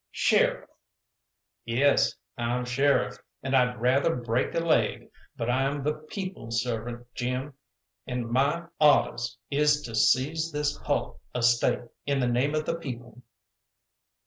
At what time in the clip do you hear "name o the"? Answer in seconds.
12.27-12.77